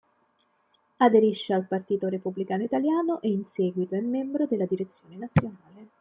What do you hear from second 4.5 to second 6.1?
direzione nazionale.